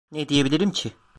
Ne 0.11 0.29
diyebilirim 0.29 0.71
ki? 0.71 0.91